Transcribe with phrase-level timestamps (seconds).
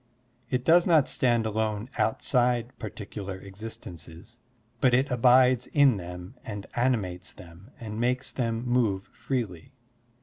[0.49, 4.39] It does not stand alone outside particular existences,
[4.79, 9.73] but it abides in them and animates them and makes them move freely.